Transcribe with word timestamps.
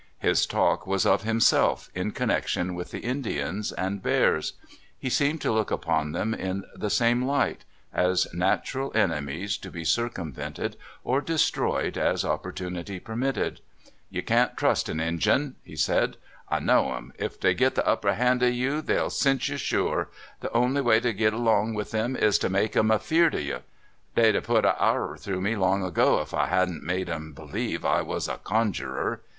His 0.17 0.47
talk 0.47 0.87
was 0.87 1.05
of 1.05 1.21
himself, 1.21 1.91
in 1.93 2.09
connection 2.09 2.73
with 2.73 2.95
Indians 2.95 3.71
and 3.71 4.01
bears. 4.01 4.53
He 4.97 5.11
seemed 5.11 5.41
to 5.41 5.51
look 5.51 5.69
upon 5.69 6.11
them 6.11 6.33
in 6.33 6.63
the 6.75 6.89
same 6.89 7.21
light— 7.23 7.65
as 7.93 8.25
natural 8.33 8.91
enemies, 8.95 9.59
to 9.59 9.69
be 9.69 9.83
circumvented 9.85 10.75
or 11.03 11.21
destroyed 11.21 11.99
as 11.99 12.25
opportunity 12.25 12.99
permitted. 12.99 13.61
"You 14.09 14.23
can't 14.23 14.57
trust 14.57 14.89
an 14.89 14.99
Injun," 14.99 15.57
he 15.63 15.75
said; 15.75 16.17
"I 16.49 16.59
know 16.59 16.95
'em. 16.95 17.13
If 17.19 17.39
they 17.39 17.53
git 17.53 17.75
the 17.75 17.85
upper 17.85 18.15
hand 18.15 18.41
of 18.41 18.55
you, 18.55 18.81
they 18.81 18.95
'11 18.95 19.11
cinch 19.11 19.49
you, 19.49 19.57
sure. 19.57 20.09
The 20.39 20.51
only 20.51 20.81
way 20.81 20.99
to 20.99 21.13
git 21.13 21.33
along 21.33 21.75
with 21.75 21.93
'em 21.93 22.15
is 22.15 22.39
to 22.39 22.49
make 22.49 22.75
'em 22.75 22.89
afeard 22.89 23.35
of 23.35 23.41
you. 23.41 23.59
They 24.15 24.31
'd 24.31 24.43
put 24.45 24.65
a 24.65 24.75
arrer 24.83 25.15
through 25.19 25.41
me 25.41 25.55
long 25.55 25.83
ago 25.83 26.21
if 26.21 26.33
I 26.33 26.47
had 26.47 26.71
n't 26.71 26.81
made 26.81 27.07
'em 27.07 27.33
believe 27.33 27.85
I 27.85 28.01
was 28.01 28.27
a 28.27 28.37
conjurer. 28.37 29.21